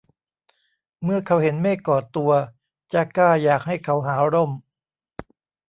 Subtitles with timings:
[1.03, 2.31] เมื่อเขาเห็นเมฆก่อตัว
[2.93, 4.51] จาก้าอยากให้เขาหาร่ม